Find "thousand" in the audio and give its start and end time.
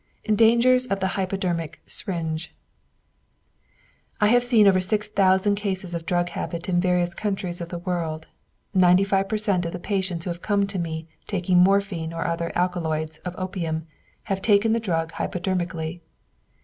5.09-5.53